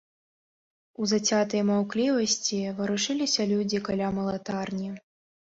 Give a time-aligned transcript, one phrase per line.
[1.03, 4.91] У зацятай маўклівасці варушыліся людзі каля малатарні.